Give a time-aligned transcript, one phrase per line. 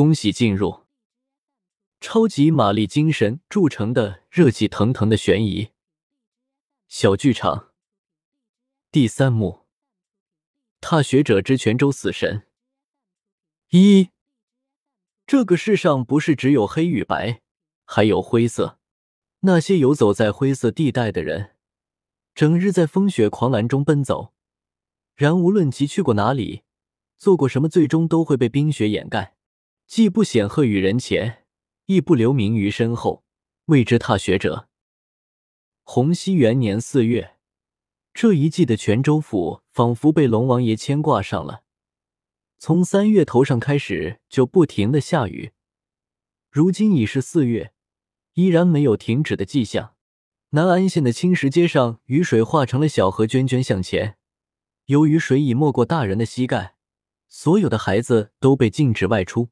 [0.00, 0.86] 恭喜进入
[2.00, 5.72] 超级玛丽精神铸成的热气腾腾的悬疑
[6.88, 7.72] 小剧场
[8.90, 9.66] 第三幕：
[10.80, 12.46] 踏雪者之泉州死神
[13.72, 14.08] 一。
[15.26, 17.42] 这个世上不是只有黑与白，
[17.84, 18.78] 还有灰色。
[19.40, 21.56] 那些游走在灰色地带的人，
[22.34, 24.32] 整日在风雪狂澜中奔走，
[25.14, 26.62] 然无论其去过哪里，
[27.18, 29.36] 做过什么，最终都会被冰雪掩盖。
[29.90, 31.46] 既不显赫于人前，
[31.86, 33.24] 亦不留名于身后，
[33.64, 34.68] 谓之踏雪者。
[35.82, 37.38] 洪熙元年四月，
[38.14, 41.64] 这一季的泉州府仿佛被龙王爷牵挂上了。
[42.56, 45.50] 从三月头上开始就不停的下雨，
[46.52, 47.72] 如今已是四月，
[48.34, 49.96] 依然没有停止的迹象。
[50.50, 54.16] 南安县的青石街上，雨水化成了小河，涓涓向前。
[54.84, 56.76] 由于水已没过大人的膝盖，
[57.26, 59.48] 所有的孩子都被禁止外出。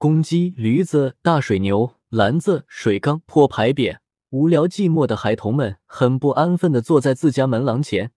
[0.00, 3.98] 公鸡、驴子、大水牛、篮子、水缸、破牌匾，
[4.30, 8.10] 无聊寂寞的孩童们很不安分的坐在自家门廊前，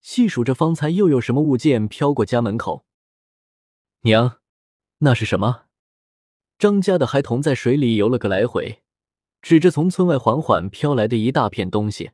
[0.00, 2.84] 细数着方才又有什么物件飘过家门口。
[4.02, 4.38] 娘，
[4.98, 5.62] 那是什么？
[6.56, 8.84] 张家的孩童在水里游了个来回，
[9.42, 12.12] 指着从村外缓缓飘来的一大片东西。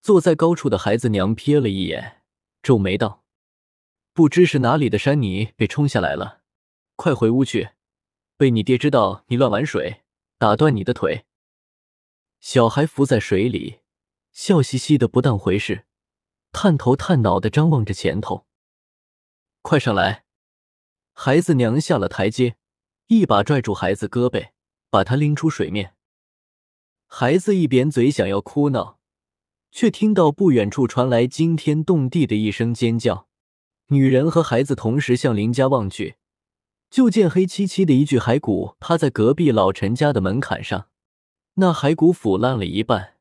[0.00, 2.22] 坐在高处的孩子娘瞥了一眼，
[2.62, 3.24] 皱眉道
[4.14, 6.40] ：“不知是哪里的山泥被冲下来了。”
[6.96, 7.70] 快回屋去，
[8.36, 10.02] 被你爹知道你乱玩水，
[10.38, 11.24] 打断你的腿。
[12.40, 13.80] 小孩浮在水里，
[14.32, 15.86] 笑嘻嘻的不当回事，
[16.52, 18.46] 探头探脑的张望着前头。
[19.62, 20.24] 快上来！
[21.12, 22.56] 孩子娘下了台阶，
[23.06, 24.50] 一把拽住孩子胳膊，
[24.90, 25.94] 把他拎出水面。
[27.06, 28.98] 孩子一扁嘴，想要哭闹，
[29.70, 33.28] 却听到不远处传来惊天动地的一声尖叫。
[33.86, 36.16] 女人和孩子同时向林家望去。
[36.94, 40.86] 就见黑漆漆的一具骸骨趴在隔壁老陈家的门槛上，
[41.54, 43.14] 那骸骨腐烂了一半，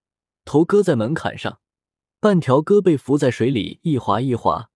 [0.45, 1.57] 头搁在门槛上，
[2.19, 4.69] 半条胳膊浮在水里一滑一滑。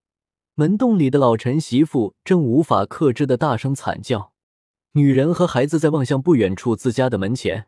[0.55, 4.33] 门洞里的老陈媳妇正无法克制的大声惨叫。
[4.93, 7.67] 女人和孩子在望向不远处自家的门前，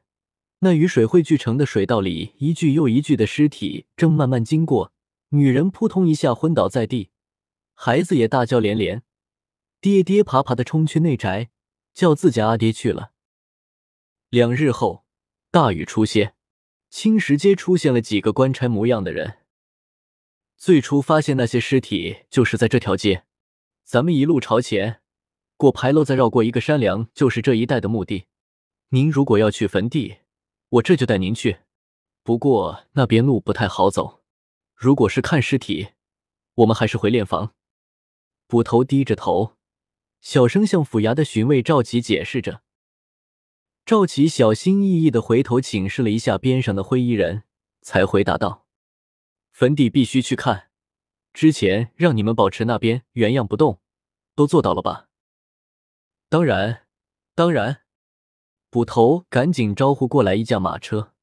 [0.61, 4.91] 那与水汇聚成的水道里，一具又一具的尸体正慢慢经过。
[5.29, 7.11] 女人扑通一下昏倒在地，
[7.75, 9.03] 孩子也大叫连连。
[9.81, 11.51] 跌跌爬爬的冲去内宅，
[11.93, 13.13] 叫自家阿爹去了。
[14.29, 15.05] 两日后，
[15.51, 16.35] 大雨初歇，
[16.89, 19.37] 青石街出现了几个官差模样的人。
[20.57, 23.23] 最初发现那些尸体就是在这条街。
[23.85, 25.01] 咱们一路朝前，
[25.55, 28.25] 过牌楼，再绕过一个山梁，就是这一带的墓地。
[28.89, 30.17] 您如果要去坟地，
[30.67, 31.59] 我这就带您去。
[32.21, 34.21] 不过那边路不太好走。
[34.75, 35.91] 如果是看尸体，
[36.55, 37.53] 我们还是回殓房。
[38.45, 39.55] 捕头低着头。
[40.21, 42.61] 小声向府衙的巡卫赵琪解释着。
[43.85, 47.43] 赵琪小心翼翼的回头请示了一下边上的灰衣人，
[47.81, 48.67] 才回答道
[49.51, 50.69] ：“坟地必须去看，
[51.33, 53.81] 之前让你们保持那边原样不动，
[54.35, 55.07] 都做到了吧
[56.29, 56.85] ？”“当然，
[57.33, 57.81] 当然。”
[58.69, 61.13] 捕头赶紧招呼过来一架马车。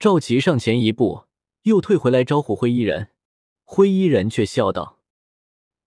[0.00, 1.26] 赵琪上前一步，
[1.62, 3.12] 又退回来招呼灰衣人，
[3.62, 4.98] 灰衣人却笑道：“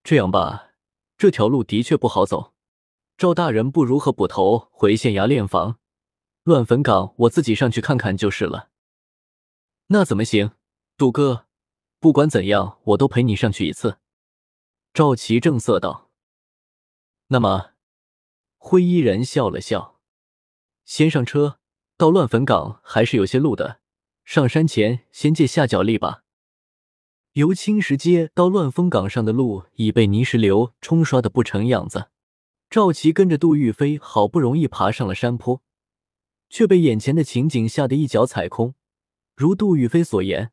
[0.06, 0.66] 这样吧。”
[1.18, 2.54] 这条路的确不好走，
[3.18, 5.80] 赵大人不如和捕头回县衙练房，
[6.44, 8.70] 乱坟岗我自己上去看看就是了。
[9.88, 10.52] 那怎么行，
[10.96, 11.46] 杜哥？
[12.00, 13.98] 不管怎样，我都陪你上去一次。
[14.94, 16.12] 赵琪正色道。
[17.30, 17.72] 那么，
[18.58, 20.00] 灰衣人笑了笑，
[20.86, 21.60] 先上车，
[21.98, 23.80] 到乱坟岗还是有些路的，
[24.24, 26.24] 上山前先借下脚力吧。
[27.38, 32.10] 由青石街到乱峰岗上的路已被泥石流冲刷的不成样子。
[32.68, 35.62] 赵琪跟着杜玉飞好不容易爬上了山坡，
[36.50, 38.74] 却被眼前的情景吓得一脚踩空。
[39.36, 40.52] 如杜玉飞所言，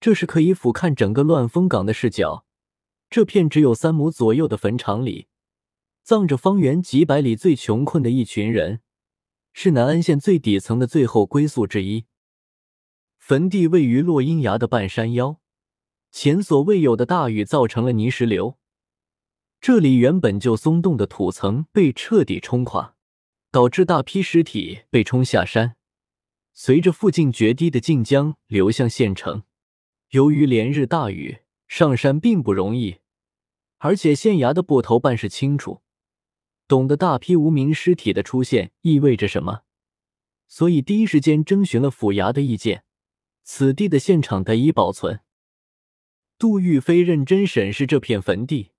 [0.00, 2.44] 这是可以俯瞰整个乱峰岗的视角。
[3.08, 5.28] 这片只有三亩左右的坟场里，
[6.02, 8.80] 葬着方圆几百里最穷困的一群人，
[9.52, 12.06] 是南安县最底层的最后归宿之一。
[13.16, 15.38] 坟地位于落阴崖的半山腰。
[16.18, 18.56] 前所未有的大雨造成了泥石流，
[19.60, 22.94] 这里原本就松动的土层被彻底冲垮，
[23.50, 25.76] 导致大批尸体被冲下山，
[26.54, 29.42] 随着附近决堤的晋江流向县城。
[30.12, 32.96] 由于连日大雨，上山并不容易，
[33.76, 35.82] 而且县衙的捕头办事清楚，
[36.66, 39.64] 懂得大批无名尸体的出现意味着什么，
[40.48, 42.84] 所以第一时间征询了府衙的意见，
[43.42, 45.20] 此地的现场得以保存。
[46.38, 48.72] 杜玉飞认真审视这片坟地，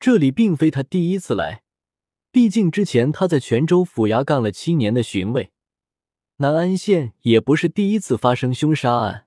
[0.00, 1.62] 这里并非他第一次来。
[2.32, 5.52] 毕竟之前他在泉州府衙干了七年的巡卫，
[6.38, 9.26] 南安县也不是第一次发生凶杀案，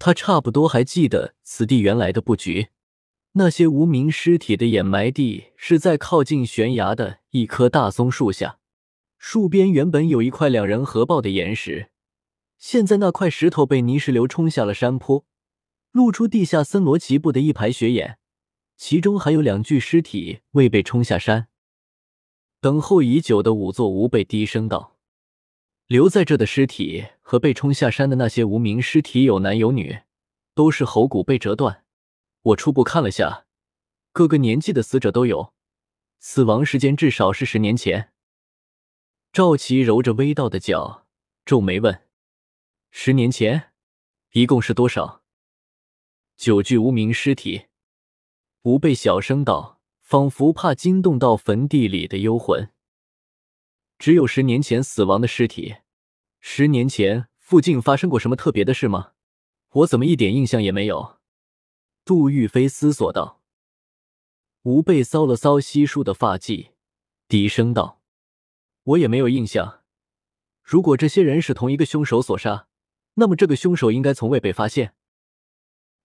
[0.00, 2.68] 他差不多还记得此地原来的布局。
[3.34, 8.58] 那些无名尸体的掩埋地是在靠近悬崖的一棵大松树下，
[9.16, 11.90] 树边原本有一块两人合抱的岩石，
[12.58, 15.24] 现在那块石头被泥石流冲下了山坡，
[15.92, 18.18] 露出地下森罗棋布的一排雪眼，
[18.76, 21.48] 其中还有两具尸体未被冲下山。
[22.60, 24.96] 等候已久的仵作吴贝低声道
[25.86, 30.00] ：“留在这的尸体和被冲下山的那些无名尸体有男有女，
[30.54, 31.84] 都是喉骨被折断。”
[32.42, 33.46] 我初步看了下，
[34.12, 35.52] 各个年纪的死者都有，
[36.18, 38.12] 死亡时间至少是十年前。
[39.30, 41.06] 赵奇揉着微道的脚，
[41.44, 42.02] 皱眉问
[42.90, 43.72] ：“十年前，
[44.32, 45.21] 一共是多少？”
[46.42, 47.66] 九具无名尸体。
[48.62, 52.68] 吴贝小声道，仿佛怕惊动到坟地里的幽魂。
[53.96, 55.76] 只有十年前死亡的尸体。
[56.40, 59.12] 十年前附近发生过什么特别的事吗？
[59.70, 61.20] 我怎么一点印象也没有？
[62.04, 63.40] 杜玉飞思索道
[64.62, 66.70] ：“吴贝搔了搔稀疏的发髻，
[67.28, 68.00] 低声道
[68.82, 69.84] ：‘我也没有印象。
[70.64, 72.66] 如果这些人是同一个凶手所杀，
[73.14, 74.96] 那么这个凶手应该从未被发现。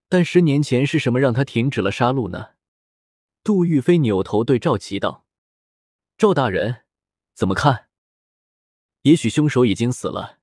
[0.10, 2.52] 但十年前是什么让他停止了杀戮呢？’”
[3.44, 5.26] 杜玉飞扭头对赵琪道
[6.18, 6.84] ：“赵大人，
[7.34, 7.88] 怎么看？
[9.04, 10.40] 也许凶手已经死了。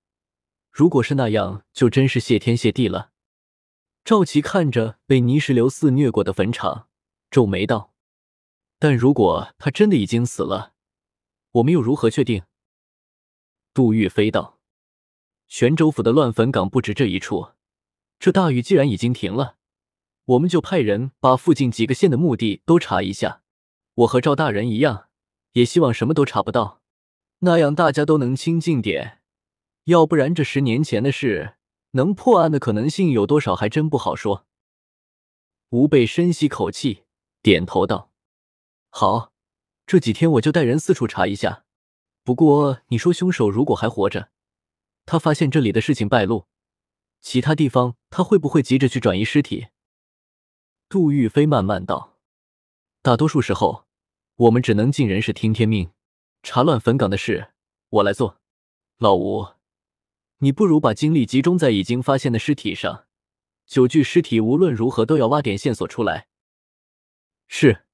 [0.70, 3.12] 如果是那样，就真是谢天谢地了。”
[4.04, 6.88] 赵琪看着被泥石流肆虐过的坟场，
[7.30, 7.94] 皱眉道
[8.78, 10.74] ：“但如果他真的已经死了，
[11.52, 12.42] 我们又如何确定？”
[13.72, 14.60] 杜玉飞道
[15.48, 17.53] ：“泉州府的乱坟岗不止这一处，
[18.18, 19.56] 这大雨既然已经停了，
[20.24, 23.42] 我们就派人把附近几个县的墓地都查一下。
[23.94, 25.08] 我和赵大人一样，
[25.52, 26.80] 也希望什么都查不到，
[27.40, 29.20] 那样大家都能清静点。
[29.84, 31.56] 要不然这十年前的事……”
[31.96, 34.48] 能破案的可能性有多少，还真不好说。
[35.70, 37.04] 吴贝深吸口气，
[37.40, 38.10] 点头道
[38.90, 39.30] ：“好，
[39.86, 41.66] 这几天我就带人四处查一下。
[42.24, 44.30] 不过你说凶手如果还活着，
[45.06, 46.48] 他发现这里的事情败露，
[47.24, 49.68] 其他地方他会不会急着去转移尸体？”
[50.90, 52.18] 杜玉飞慢慢道
[53.00, 53.86] ：“大多数时候，
[54.36, 55.90] 我们只能尽人事听天命，
[56.42, 57.52] 查乱坟岗的事
[57.88, 58.38] 我来做。
[58.98, 59.48] 老吴。”
[60.38, 63.06] 你不如把精力集中在已经发现的尸体上，
[63.64, 66.28] 九具尸体无论如何都要挖点线索出来。
[67.48, 67.86] 是，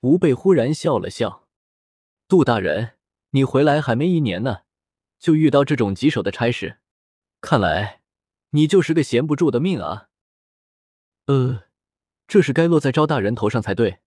[0.00, 1.46] 吴贝忽然笑了笑。
[2.26, 2.96] 杜大人，
[3.30, 4.62] 你回来还没一年呢，
[5.20, 6.80] 就遇到这种棘手的差事，
[7.40, 7.99] 看来
[8.50, 10.08] 你就是个闲不住的命啊。
[11.26, 11.64] 呃，
[12.26, 14.00] 这是该落在赵大人头上才对。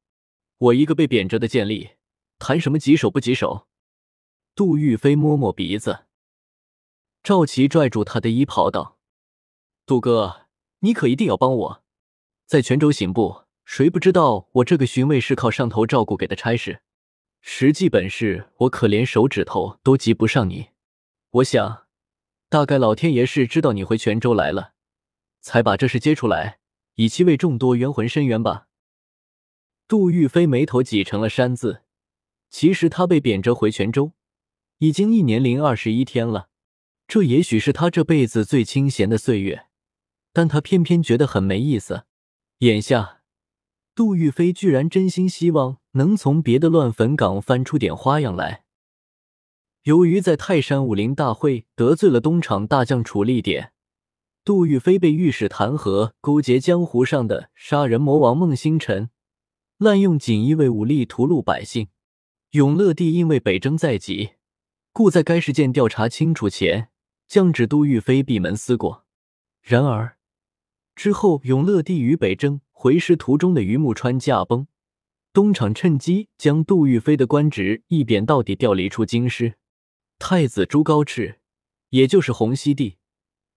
[0.57, 1.95] 我一个被贬谪的贱吏，
[2.39, 3.67] 谈什么棘手不棘手？
[4.55, 6.05] 杜玉飞摸摸鼻子。
[7.23, 8.97] 赵琪拽住他的衣袍道
[9.85, 10.47] ：“杜哥，
[10.79, 11.83] 你可一定要帮我，
[12.45, 16.81] 在泉州刑部，谁不知道我这个巡卫是靠上头照顾给的差事？
[17.41, 20.69] 实际本事，我可连手指头都及不上你。
[21.31, 21.82] 我想，
[22.53, 24.73] 大概老天爷是知道你回泉州来了，
[25.41, 26.59] 才把这事揭出来，
[26.93, 28.67] 以期为众多冤魂伸冤吧。”
[29.89, 31.81] 杜玉飞眉头挤成了山字。
[32.51, 34.11] 其实他被贬谪回泉州，
[34.77, 36.49] 已经一年零二十一天了。
[37.07, 39.65] 这也许是他这辈子最清闲的岁月，
[40.31, 42.05] 但他偏偏觉得很没意思。
[42.59, 43.23] 眼下，
[43.95, 48.62] 杜玉飞居然真心希望能从别的乱坟岗翻出点花样来。
[49.83, 53.73] 由于在泰山武林大会得罪了东厂大将楚立典，
[54.45, 59.09] 杜玉飞被御史弹劾勾结江湖上的杀人魔王孟星辰，
[59.77, 61.89] 滥用锦衣卫武力屠戮百姓。
[62.51, 64.31] 永乐帝因为北征在即，
[64.93, 66.89] 故在该事件调查清楚前。
[67.27, 69.05] 降旨杜玉飞闭门思过。
[69.61, 70.17] 然而
[70.95, 74.67] 之后，永乐帝于北征回师途中的榆木川驾崩，
[75.33, 79.55] 东厂趁机将杜玉飞的官职一贬到底，调离出京师。
[80.19, 81.37] 太子朱高炽，
[81.89, 82.97] 也就是洪熙帝，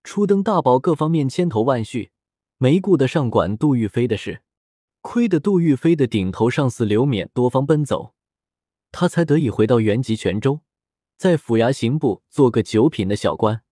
[0.03, 2.11] 初登大宝，各方面千头万绪，
[2.59, 4.43] 没顾得上管杜玉飞的事。
[5.01, 8.15] 亏得杜玉飞的顶头上司刘勉多方奔走，
[8.91, 10.63] 他才得以回到原籍泉州，
[11.17, 13.63] 在府衙刑部做个九品的小官。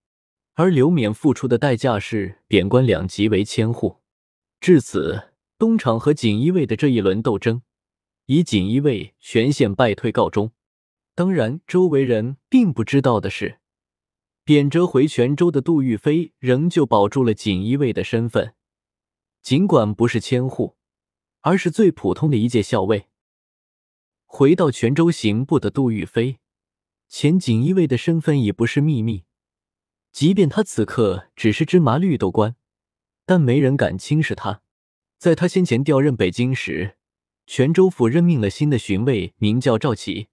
[0.53, 3.97] 而刘勉付出的代价是贬官两级为千户。
[4.61, 7.61] 至此，东厂和锦衣卫的这一轮斗争
[8.27, 10.53] 以锦衣卫全线败退告终。
[11.15, 13.59] 当然，周围人并不知道的是，
[14.43, 18.53] 贬谪回泉州的杜玉飞仍旧保住了锦衣卫的身份，
[19.41, 20.75] 尽管不是千户，
[21.39, 23.07] 而是最普通的一介校尉。
[24.25, 26.39] 回到泉州刑部的杜玉飞，
[27.07, 29.23] 前锦衣卫的身份已不是秘密。
[30.11, 32.57] 即便他此刻只是芝麻绿豆官，
[33.25, 34.61] 但没人敢轻视他。
[35.17, 36.97] 在他先前调任北京时，
[37.47, 40.27] 泉州府任命了新的巡卫，名叫赵琦。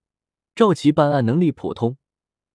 [0.54, 1.96] 赵琦办案能力普通，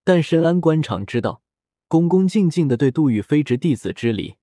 [0.03, 1.41] 但深谙官场之道，
[1.87, 4.35] 恭恭敬敬的对杜玉飞执弟子之礼。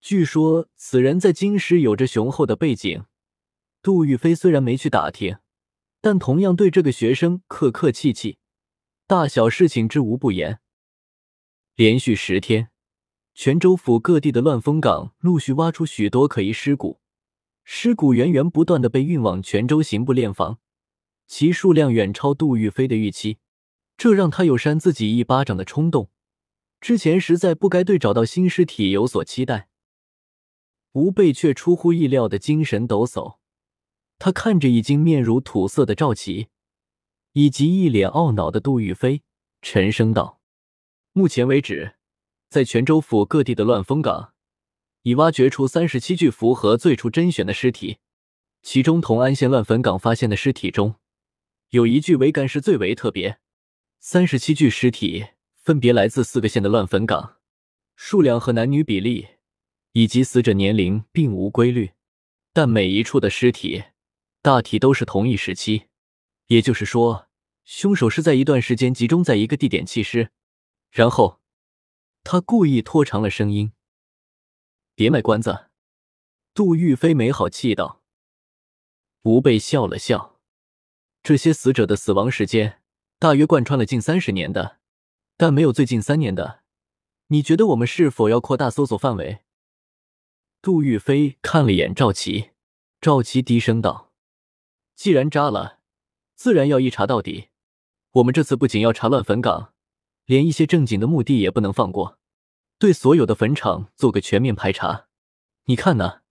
[0.00, 3.04] 据说此人在京师有着雄厚的背景。
[3.82, 5.38] 杜玉飞虽然没去打听，
[6.00, 8.38] 但同样对这个学生客客气气，
[9.08, 10.60] 大小事情知无不言。
[11.74, 12.68] 连续十天，
[13.34, 17.00] 泉州府各地的乱风岗陆续挖出许多可疑尸骨，
[17.64, 20.60] 尸骨源源不断的被运往泉州刑部殓房。
[21.34, 23.38] 其数量远超杜玉飞的预期，
[23.96, 26.10] 这让他有扇自己一巴掌的冲动。
[26.78, 29.70] 之前实在不该对找到新尸体有所期待。
[30.92, 33.38] 吴贝却出乎意料的精神抖擞，
[34.18, 36.48] 他看着已经面如土色的赵琪，
[37.32, 39.22] 以及一脸懊恼的杜玉飞，
[39.62, 40.38] 沉声道
[41.14, 41.94] ：“目前为止，
[42.50, 44.34] 在泉州府各地的乱峰岗，
[45.04, 47.96] 已挖掘出三十七具符合最初甄选的尸体，
[48.60, 50.96] 其中同安县乱坟岗发现的尸体中。”
[51.72, 53.40] 有一具桅杆是最为特别，
[53.98, 57.38] 三十七具尸体分别来自四个县的乱坟岗，
[57.96, 59.26] 数量和男女比例
[59.92, 61.92] 以及死者年龄并无规律，
[62.52, 63.84] 但每一处的尸体
[64.42, 65.84] 大体都是同一时期，
[66.48, 67.30] 也就是说，
[67.64, 70.28] 凶手是在一段时间集中在一个地点弃尸，
[70.90, 71.40] 然后
[72.22, 73.72] 他故意拖长了声音，
[74.94, 75.70] 别卖关子。
[76.52, 78.02] 杜玉飞没好气道。
[79.22, 80.31] 吴贝笑了笑。
[81.22, 82.80] 这些死者的死亡时间
[83.20, 84.78] 大约贯穿了近三十年的，
[85.36, 86.62] 但没有最近三年的。
[87.28, 89.44] 你觉得我们是否要扩大搜索范围？
[90.60, 92.50] 杜玉飞看了眼赵琪，
[93.00, 94.12] 赵琪低声道
[94.96, 95.78] ：“既然扎了，
[96.34, 97.50] 自然要一查到底。
[98.14, 99.72] 我们这次不仅要查乱坟岗，
[100.26, 102.18] 连一些正经的墓地也不能放过，
[102.78, 105.06] 对所有的坟场做个全面排查。
[105.66, 106.22] 你看呢，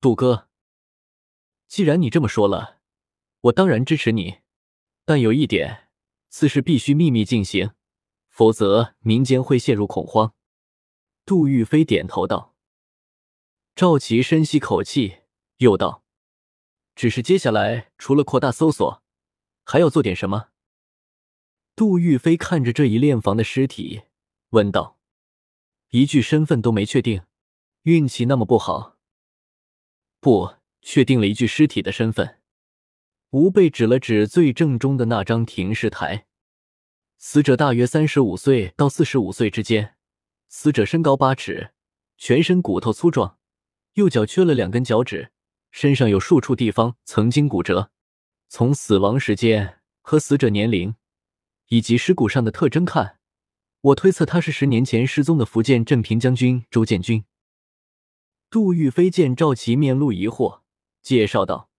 [0.00, 0.48] 杜哥？
[1.68, 2.78] 既然你这么说了。”
[3.42, 4.40] 我当然支持你，
[5.06, 5.88] 但有一点，
[6.28, 7.70] 此事必须秘密进行，
[8.28, 10.34] 否则民间会陷入恐慌。
[11.24, 12.54] 杜玉飞点头道。
[13.74, 15.20] 赵琪深吸口气，
[15.58, 16.04] 又道
[16.94, 19.02] ：“只是接下来除了扩大搜索，
[19.64, 20.48] 还要做点什么？”
[21.74, 24.02] 杜玉飞看着这一殓房的尸体，
[24.50, 24.98] 问道
[25.90, 27.22] ：“一具身份都没确定，
[27.84, 28.98] 运气那么不好
[30.20, 32.36] ？”“不，确定了一具尸体的身份。”
[33.30, 36.26] 吴贝指了指最正中的那张停尸台，
[37.16, 39.94] 死者大约三十五岁到四十五岁之间，
[40.48, 41.70] 死者身高八尺，
[42.16, 43.38] 全身骨头粗壮，
[43.92, 45.30] 右脚缺了两根脚趾，
[45.70, 47.92] 身上有数处地方曾经骨折。
[48.48, 50.96] 从死亡时间和死者年龄
[51.68, 53.20] 以及尸骨上的特征看，
[53.80, 57.24] 我推测他是十年前失踪的福建镇平将军周建军。
[58.50, 60.62] 杜玉飞见赵琪面露疑惑，
[61.00, 61.69] 介绍道。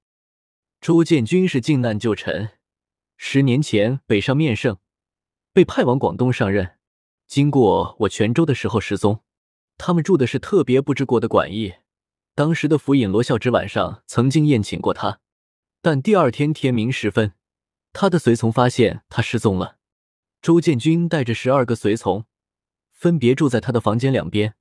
[0.81, 2.53] 周建军是靖难旧臣，
[3.15, 4.79] 十年前北上面圣，
[5.53, 6.79] 被派往广东上任。
[7.27, 9.21] 经过我泉州的时候失踪。
[9.77, 11.75] 他们住的是特别布置过的馆驿，
[12.33, 15.19] 当时的府尹罗孝之晚上曾经宴请过他，
[15.83, 17.33] 但第二天天明时分，
[17.93, 19.77] 他的随从发现他失踪了。
[20.41, 22.25] 周建军带着十二个随从，
[22.89, 24.55] 分别住在他的房间两边，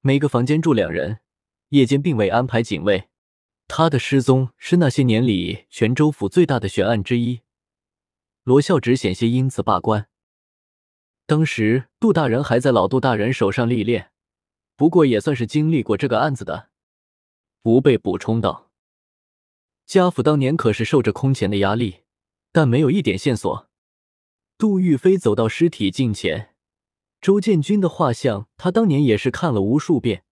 [0.00, 1.20] 每个房间住两人，
[1.68, 3.10] 夜间并未安排警卫。
[3.74, 7.40] 他的失踪是那些年里泉州府最大的悬案之一，
[8.42, 10.10] 罗孝直险些因此罢官。
[11.24, 14.10] 当时杜大人还在老杜大人手上历练，
[14.76, 16.68] 不过也算是经历过这个案子的。
[17.62, 18.70] 吴贝补充道
[19.88, 22.00] ：“家父当年可是受着空前的压力，
[22.52, 23.70] 但没有一点线索。”
[24.58, 26.54] 杜玉飞走到尸体近前，
[27.22, 30.24] 周建军的画像，他当年也是看了无数遍。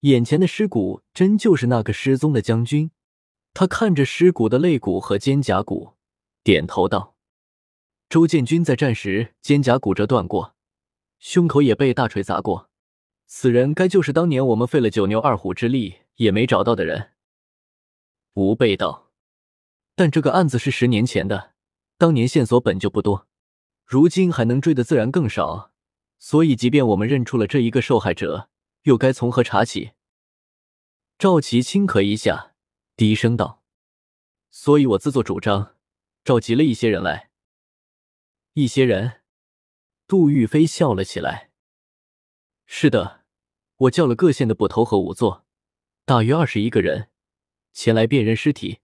[0.00, 2.90] 眼前的尸骨真就是那个失踪的将军。
[3.54, 5.94] 他看着尸骨的肋骨和肩胛骨，
[6.44, 7.16] 点头道
[8.08, 10.54] ：“周建军在战时肩胛骨折断过，
[11.18, 12.70] 胸口也被大锤砸过。
[13.26, 17.10] 此人该就是当年我们费了九牛二虎之力也没找到的人。”
[18.34, 19.10] 吴贝道
[19.96, 21.54] ：“但这个案子是十年前的，
[21.96, 23.26] 当年线索本就不多，
[23.84, 25.72] 如今还能追的自然更少。
[26.20, 28.50] 所以，即便我们认出了这一个受害者。”
[28.88, 29.92] 又该从何查起？
[31.18, 32.54] 赵琪轻咳一下，
[32.96, 33.62] 低声道
[34.48, 35.76] ：“所以我自作主张，
[36.24, 37.30] 召集了一些人来。
[38.54, 39.20] 一些人。”
[40.08, 41.50] 杜玉飞笑了起来
[42.64, 43.26] ：“是的，
[43.76, 45.44] 我叫了各县的捕头和仵作，
[46.06, 47.10] 大约二十一个人，
[47.74, 48.78] 前来辨认尸体。”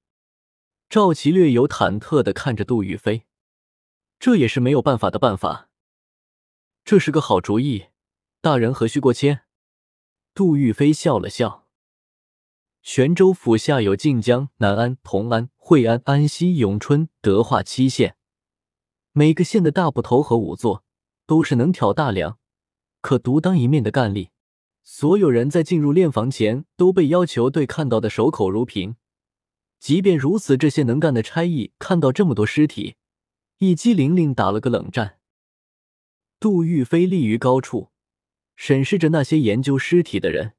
[0.90, 3.24] 赵琪略有忐忑的看着杜玉飞，
[4.18, 5.70] 这也是没有办法的办法。
[6.84, 7.86] 这是个好主意，
[8.42, 9.46] 大人何须过谦？
[10.34, 11.68] 杜玉飞笑了笑。
[12.82, 18.16] 泉州府下有晋江、南安、同安、惠安、安西、永春、德化七县，
[19.12, 20.82] 每个县的大部头和仵作
[21.24, 22.36] 都是能挑大梁、
[23.00, 24.30] 可独当一面的干吏。
[24.82, 28.96] 所有人在进入练房前都被要求对看到的守口如瓶。
[29.78, 32.96] 即便如此，这些能干的差役看到这么多尸体，
[33.58, 35.20] 一激灵灵打了个冷战。
[36.40, 37.92] 杜玉飞立于高处，
[38.56, 40.54] 审视着那些研究尸体的人。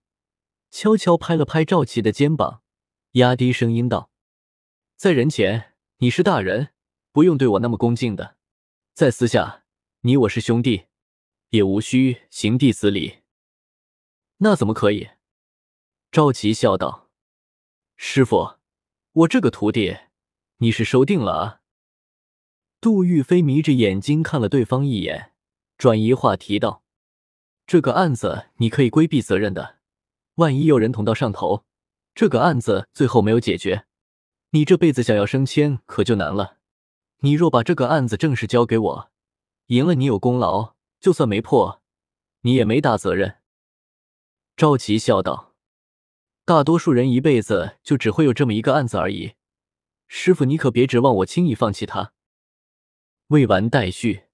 [0.72, 2.62] 悄悄拍了拍赵琪的肩膀，
[3.12, 4.12] 压低声音道
[4.98, 6.74] ：“在人前你是大人，
[7.14, 8.36] 不用对我那么恭敬的；
[8.94, 9.64] 在私下，
[10.02, 10.88] 你我是兄弟，
[11.52, 13.20] 也无需行弟子礼。”
[14.40, 15.12] 那怎么可以？
[16.12, 17.10] 赵琪笑道
[17.96, 18.56] ：“师傅，
[19.14, 19.98] 我这个徒弟，
[20.58, 21.62] 你是收定了啊？”
[22.82, 25.32] 杜玉飞眯着眼睛看了对方一眼，
[25.78, 26.84] 转移话题道
[27.66, 29.78] ：“这个案子你可以规避责任的。”
[30.36, 31.64] 万一有人捅到上头，
[32.14, 33.86] 这个案子最后没有解决，
[34.50, 36.58] 你这辈子想要升迁可就难了。
[37.20, 39.12] 你若把这个案子正式交给我，
[39.68, 41.82] 赢了你有功劳，就算没破，
[42.42, 43.38] 你也没大责任。
[44.58, 45.56] 赵琪笑道
[46.44, 49.36] ：“大多数人一辈子就只会有这么一个案子而已，
[50.08, 52.12] 师傅你可别指望我轻易放弃他。”
[53.28, 54.25] 未完待续。